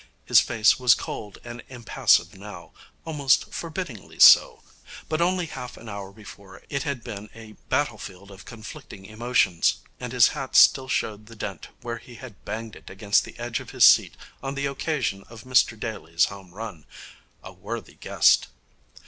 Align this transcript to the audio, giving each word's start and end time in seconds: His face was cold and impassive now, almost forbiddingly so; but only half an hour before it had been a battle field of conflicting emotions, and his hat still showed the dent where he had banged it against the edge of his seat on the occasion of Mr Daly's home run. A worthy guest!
His 0.25 0.39
face 0.39 0.79
was 0.79 0.95
cold 0.95 1.37
and 1.43 1.61
impassive 1.69 2.33
now, 2.33 2.71
almost 3.05 3.51
forbiddingly 3.53 4.19
so; 4.19 4.63
but 5.07 5.21
only 5.21 5.45
half 5.45 5.77
an 5.77 5.87
hour 5.87 6.11
before 6.11 6.63
it 6.69 6.81
had 6.81 7.03
been 7.03 7.29
a 7.35 7.51
battle 7.69 7.99
field 7.99 8.31
of 8.31 8.43
conflicting 8.43 9.05
emotions, 9.05 9.75
and 9.99 10.11
his 10.11 10.29
hat 10.29 10.55
still 10.55 10.87
showed 10.87 11.27
the 11.27 11.35
dent 11.35 11.67
where 11.81 11.99
he 11.99 12.15
had 12.15 12.43
banged 12.45 12.75
it 12.75 12.89
against 12.89 13.25
the 13.25 13.37
edge 13.37 13.59
of 13.59 13.69
his 13.69 13.85
seat 13.85 14.17
on 14.41 14.55
the 14.55 14.65
occasion 14.65 15.23
of 15.29 15.43
Mr 15.43 15.79
Daly's 15.79 16.25
home 16.33 16.51
run. 16.55 16.85
A 17.43 17.53
worthy 17.53 17.93
guest! 17.93 18.47